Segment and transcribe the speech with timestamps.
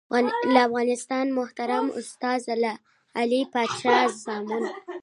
[0.53, 4.63] له افغانستانه محترم استاد لعل پاچا ازمون